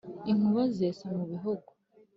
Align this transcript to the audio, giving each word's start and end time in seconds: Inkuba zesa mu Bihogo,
Inkuba 0.31 0.61
zesa 0.77 1.05
mu 1.15 1.23
Bihogo, 1.31 1.71